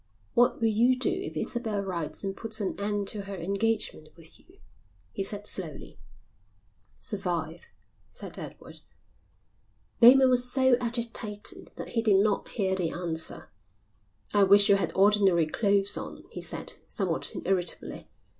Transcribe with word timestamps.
"What 0.33 0.59
will 0.59 0.67
you 0.69 0.97
do 0.97 1.11
if 1.11 1.37
Isabel 1.37 1.81
writes 1.81 2.23
and 2.23 2.35
puts 2.35 2.59
an 2.59 2.73
end 2.79 3.07
to 3.09 3.21
her 3.25 3.35
engagement 3.35 4.09
with 4.15 4.39
you?" 4.39 4.57
he 5.11 5.21
said, 5.21 5.45
slowly. 5.45 5.99
"Survive," 6.99 7.67
said 8.09 8.39
Edward. 8.39 8.79
Bateman 9.99 10.31
was 10.31 10.51
so 10.51 10.75
agitated 10.81 11.69
that 11.75 11.89
he 11.89 12.01
did 12.01 12.17
not 12.17 12.47
hear 12.49 12.73
the 12.73 12.89
answer. 12.89 13.51
"I 14.33 14.41
wish 14.43 14.69
you 14.69 14.75
had 14.77 14.91
ordinary 14.95 15.45
clothes 15.45 15.95
on," 15.95 16.23
he 16.31 16.41
said, 16.41 16.79
somewhat 16.87 17.31
irritably. 17.45 18.09